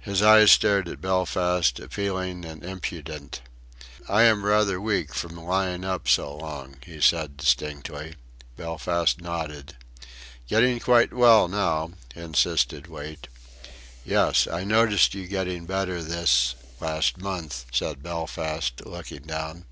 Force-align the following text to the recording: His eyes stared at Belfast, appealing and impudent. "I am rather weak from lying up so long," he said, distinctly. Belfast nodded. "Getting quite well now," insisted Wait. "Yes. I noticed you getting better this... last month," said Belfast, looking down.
His 0.00 0.20
eyes 0.20 0.50
stared 0.52 0.86
at 0.86 1.00
Belfast, 1.00 1.80
appealing 1.80 2.44
and 2.44 2.62
impudent. 2.62 3.40
"I 4.06 4.24
am 4.24 4.44
rather 4.44 4.78
weak 4.78 5.14
from 5.14 5.34
lying 5.34 5.82
up 5.82 6.06
so 6.06 6.36
long," 6.36 6.76
he 6.84 7.00
said, 7.00 7.38
distinctly. 7.38 8.16
Belfast 8.54 9.22
nodded. 9.22 9.76
"Getting 10.46 10.78
quite 10.78 11.14
well 11.14 11.48
now," 11.48 11.92
insisted 12.14 12.86
Wait. 12.86 13.28
"Yes. 14.04 14.46
I 14.46 14.62
noticed 14.62 15.14
you 15.14 15.26
getting 15.26 15.64
better 15.64 16.02
this... 16.02 16.54
last 16.78 17.16
month," 17.16 17.64
said 17.72 18.02
Belfast, 18.02 18.78
looking 18.84 19.22
down. 19.22 19.64